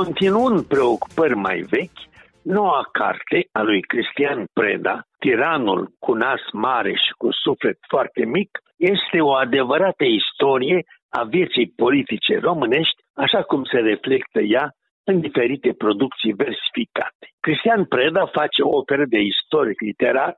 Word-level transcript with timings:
Continuând 0.00 0.66
preocupări 0.74 1.34
mai 1.34 1.58
vechi, 1.60 2.02
noua 2.42 2.82
carte 2.92 3.38
a 3.52 3.62
lui 3.62 3.80
Cristian 3.80 4.44
Preda, 4.52 4.96
Tiranul 5.18 5.82
cu 5.98 6.12
nas 6.12 6.42
mare 6.52 6.92
și 7.04 7.10
cu 7.20 7.28
suflet 7.44 7.78
foarte 7.88 8.24
mic, 8.24 8.50
este 8.76 9.20
o 9.20 9.32
adevărată 9.32 10.04
istorie 10.04 10.78
a 11.08 11.22
vieții 11.22 11.72
politice 11.76 12.38
românești, 12.38 12.98
așa 13.14 13.42
cum 13.42 13.64
se 13.64 13.78
reflectă 13.78 14.40
ea 14.40 14.66
în 15.04 15.20
diferite 15.20 15.70
producții 15.72 16.32
versificate. 16.32 17.26
Cristian 17.40 17.84
Preda 17.84 18.26
face 18.26 18.62
opere 18.62 19.04
de 19.04 19.20
istoric 19.32 19.80
literar 19.80 20.32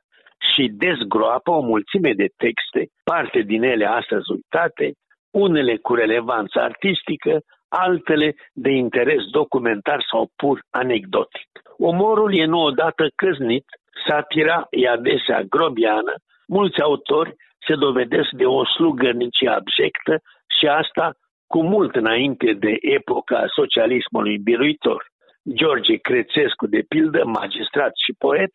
și 0.50 0.72
dezgroapă 0.84 1.50
o 1.50 1.60
mulțime 1.60 2.12
de 2.12 2.28
texte, 2.44 2.80
parte 3.04 3.40
din 3.40 3.62
ele 3.62 3.86
astăzi 3.86 4.30
uitate, 4.30 4.86
unele 5.30 5.76
cu 5.76 5.94
relevanță 5.94 6.56
artistică, 6.60 7.32
altele 7.68 8.34
de 8.52 8.70
interes 8.70 9.24
documentar 9.30 10.04
sau 10.10 10.30
pur 10.36 10.60
anecdotic. 10.70 11.48
Umorul 11.76 12.34
e 12.34 12.44
nu 12.44 12.62
odată 12.62 13.10
căznit, 13.14 13.64
satira 14.06 14.66
e 14.70 14.88
adesea 14.88 15.42
grobiană, 15.42 16.14
mulți 16.46 16.80
autori 16.80 17.34
se 17.66 17.74
dovedesc 17.74 18.30
de 18.30 18.44
o 18.44 18.64
slugărnicie 18.64 19.48
abjectă 19.48 20.20
și 20.58 20.66
asta 20.66 21.12
cu 21.46 21.62
mult 21.62 21.94
înainte 21.94 22.52
de 22.52 22.76
epoca 22.80 23.44
socialismului 23.54 24.38
biruitor. 24.38 25.06
George 25.54 25.96
Crețescu, 25.96 26.66
de 26.66 26.84
pildă, 26.88 27.24
magistrat 27.24 27.92
și 28.04 28.14
poet, 28.18 28.50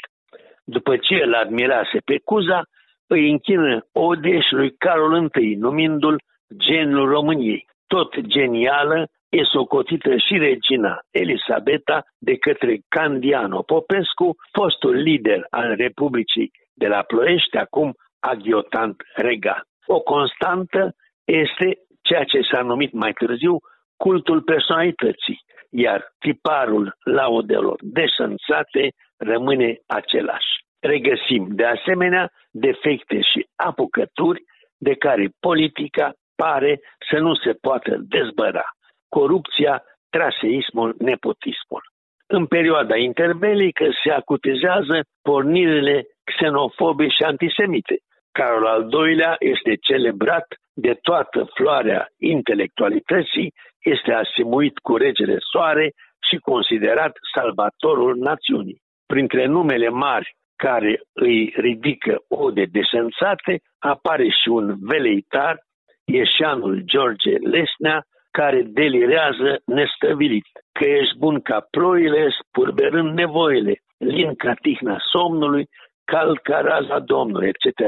după 0.64 0.98
ce 0.98 1.16
îl 1.24 1.34
admirase 1.34 1.98
pe 2.06 2.20
Cuza, 2.24 2.62
îi 3.08 3.30
închină 3.30 3.86
odeș 3.92 4.46
lui 4.50 4.76
Carol 4.78 5.30
I, 5.42 5.56
numindu-l 5.56 6.22
genul 6.58 7.10
României. 7.10 7.68
Tot 7.98 8.20
genială 8.20 9.08
e 9.30 9.44
socotită 9.44 10.18
și 10.18 10.38
regina 10.38 11.00
Elisabeta 11.12 12.04
de 12.18 12.36
către 12.38 12.80
Candiano 12.88 13.62
Popescu, 13.62 14.36
fostul 14.52 14.96
lider 14.96 15.46
al 15.50 15.76
Republicii 15.76 16.52
de 16.74 16.88
la 16.88 17.02
Ploiești, 17.02 17.58
acum 17.58 17.94
aghiotant 18.20 18.96
regal. 19.16 19.64
O 19.86 20.00
constantă 20.00 20.96
este 21.24 21.78
ceea 22.02 22.24
ce 22.24 22.40
s-a 22.52 22.62
numit 22.62 22.94
mai 22.94 23.12
târziu 23.12 23.58
cultul 23.98 24.42
personalității, 24.42 25.40
iar 25.70 26.14
tiparul 26.20 26.96
laudelor 27.04 27.78
desănțate 27.82 28.84
rămâne 29.18 29.78
același. 29.88 30.52
Regăsim, 30.80 31.48
de 31.50 31.66
asemenea, 31.66 32.32
defecte 32.52 33.22
și 33.22 33.48
apucături 33.56 34.42
de 34.78 34.94
care 34.94 35.30
politica 35.40 36.14
pare 36.36 36.80
să 37.10 37.18
nu 37.20 37.34
se 37.36 37.54
poată 37.62 37.98
dezbăra. 38.00 38.66
Corupția, 39.10 39.84
traseismul, 40.10 40.96
nepotismul. 41.00 41.84
În 42.28 42.46
perioada 42.46 42.98
interbelică 42.98 43.86
se 44.04 44.12
acutizează 44.12 45.00
pornirile 45.22 46.08
xenofobe 46.24 47.08
și 47.08 47.24
antisemite. 47.24 47.96
Carol 48.32 48.66
al 48.66 48.90
II-lea 48.92 49.36
este 49.40 49.76
celebrat 49.76 50.48
de 50.74 50.94
toată 51.02 51.50
floarea 51.54 52.08
intelectualității, 52.18 53.54
este 53.80 54.12
asimuit 54.12 54.78
cu 54.78 54.98
regele 54.98 55.38
Soare 55.52 55.92
și 56.30 56.36
considerat 56.38 57.12
salvatorul 57.34 58.18
națiunii. 58.18 58.82
Printre 59.06 59.46
numele 59.46 59.90
mari 59.90 60.36
care 60.56 61.02
îi 61.14 61.54
ridică 61.56 62.16
ode 62.28 62.66
desensate, 62.66 63.62
apare 63.80 64.28
și 64.30 64.48
un 64.48 64.76
veleitar, 64.80 65.60
ieșanul 66.06 66.82
George 66.86 67.32
Lesnea, 67.38 68.04
care 68.32 68.62
delirează 68.62 69.62
nestăvilit, 69.66 70.46
că 70.72 70.86
ești 70.86 71.18
bun 71.18 71.42
ca 71.42 71.68
ploile, 71.72 72.30
spurberând 72.40 73.14
nevoile, 73.14 73.74
lin 73.98 74.36
ca 74.36 74.54
tihna 74.62 74.98
somnului, 75.12 75.68
cald 76.06 76.38
ca 76.38 76.60
raza 76.60 77.00
Domnului, 77.00 77.52
etc. 77.54 77.80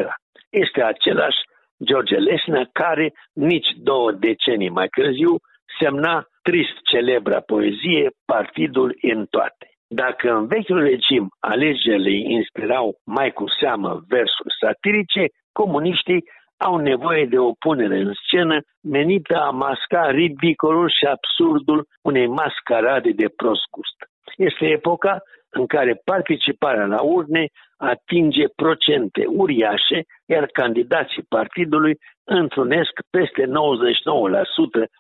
Este 0.50 0.84
același 0.84 1.38
George 1.84 2.16
Lesnea, 2.16 2.70
care 2.72 3.14
nici 3.34 3.70
două 3.76 4.12
decenii 4.12 4.70
mai 4.70 4.88
târziu 4.88 5.36
semna 5.80 6.26
trist 6.42 6.76
celebra 6.84 7.40
poezie 7.40 8.10
Partidul 8.26 8.98
în 9.02 9.26
toate. 9.30 9.68
Dacă 9.88 10.34
în 10.38 10.48
vechiul 10.48 10.82
regim 10.84 11.28
alegerile 11.40 12.12
inspirau 12.12 12.96
mai 13.06 13.32
cu 13.32 13.46
seamă 13.60 14.02
versuri 14.08 14.56
satirice, 14.60 15.24
comuniștii 15.52 16.24
au 16.66 16.78
nevoie 16.78 17.26
de 17.26 17.38
o 17.38 17.52
punere 17.66 17.98
în 17.98 18.14
scenă 18.26 18.58
menită 18.82 19.36
a 19.42 19.50
masca 19.50 20.10
ridicolul 20.10 20.90
și 20.98 21.06
absurdul 21.06 21.88
unei 22.02 22.28
mascarade 22.28 23.12
de 23.12 23.28
prost 23.36 23.66
gust. 23.72 23.98
Este 24.38 24.66
epoca 24.66 25.18
în 25.50 25.66
care 25.66 26.02
participarea 26.04 26.86
la 26.86 27.02
urne 27.02 27.48
atinge 27.78 28.46
procente 28.56 29.24
uriașe, 29.28 30.00
iar 30.26 30.46
candidații 30.46 31.24
partidului 31.30 31.98
întrunesc 32.24 32.94
peste 33.10 33.44
99% 33.46 33.48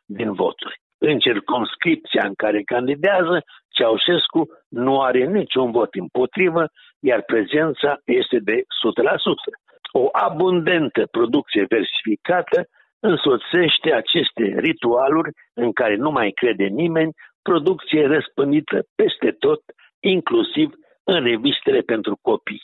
din 0.05 0.33
voturi. 0.33 0.79
În 0.97 1.19
circumscripția 1.19 2.23
în 2.25 2.33
care 2.33 2.61
candidează, 2.61 3.43
Ceaușescu 3.69 4.41
nu 4.69 5.01
are 5.01 5.25
niciun 5.25 5.71
vot 5.71 5.93
împotrivă, 5.93 6.63
iar 6.99 7.21
prezența 7.21 7.97
este 8.05 8.37
de 8.39 8.53
100%. 8.53 8.63
O 10.01 10.09
abundentă 10.11 11.07
producție 11.11 11.65
versificată 11.69 12.59
însoțește 12.99 13.93
aceste 13.93 14.43
ritualuri 14.57 15.29
în 15.53 15.71
care 15.71 15.95
nu 15.95 16.11
mai 16.11 16.31
crede 16.31 16.63
nimeni, 16.63 17.13
producție 17.41 18.07
răspândită 18.07 18.77
peste 18.95 19.31
tot, 19.31 19.61
inclusiv 19.99 20.69
în 21.03 21.23
revistele 21.23 21.79
pentru 21.79 22.17
copii. 22.21 22.61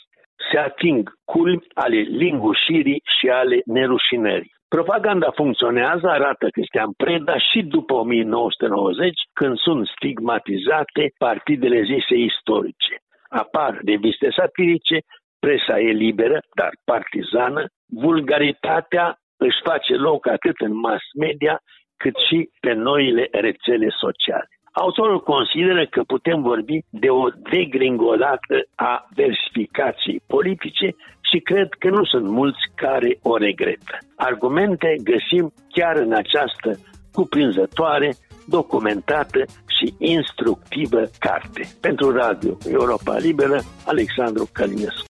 Se 0.51 0.57
ating 0.57 1.13
culmi 1.25 1.65
ale 1.73 1.97
lingușirii 1.97 3.01
și 3.19 3.27
ale 3.29 3.61
nerușinării. 3.65 4.55
Propaganda 4.67 5.31
funcționează, 5.35 6.07
arată 6.07 6.49
Cristian 6.49 6.91
Preda, 6.97 7.37
și 7.37 7.61
după 7.63 7.93
1990, 7.93 9.19
când 9.33 9.57
sunt 9.57 9.87
stigmatizate 9.87 11.03
partidele 11.17 11.81
zise 11.81 12.15
istorice. 12.15 12.95
Apar 13.29 13.79
reviste 13.85 14.27
satirice, 14.37 14.97
presa 15.43 15.75
e 15.79 15.91
liberă, 16.05 16.37
dar 16.59 16.71
partizană, 16.85 17.63
vulgaritatea 18.05 19.05
își 19.37 19.59
face 19.69 19.93
loc 19.93 20.27
atât 20.27 20.57
în 20.67 20.73
mass 20.85 21.03
media, 21.25 21.55
cât 21.97 22.15
și 22.27 22.49
pe 22.59 22.73
noile 22.73 23.27
rețele 23.31 23.87
sociale. 24.03 24.49
Autorul 24.71 25.19
consideră 25.33 25.85
că 25.85 26.01
putem 26.03 26.41
vorbi 26.41 26.77
de 26.89 27.09
o 27.09 27.27
degringolată 27.51 28.57
a 28.75 29.07
versificației 29.15 30.21
politice 30.27 30.87
și 31.29 31.39
cred 31.39 31.69
că 31.79 31.89
nu 31.89 32.03
sunt 32.05 32.27
mulți 32.27 32.63
care 32.75 33.17
o 33.21 33.37
regretă. 33.37 33.97
Argumente 34.15 34.95
găsim 35.03 35.53
chiar 35.69 35.95
în 35.95 36.13
această 36.13 36.69
cuprinzătoare, 37.11 38.09
documentată 38.47 39.39
și 39.77 39.93
instructivă 39.97 41.01
carte. 41.19 41.61
Pentru 41.81 42.11
Radio 42.11 42.57
Europa 42.69 43.17
Liberă, 43.17 43.59
Alexandru 43.85 44.49
Călinescu. 44.53 45.10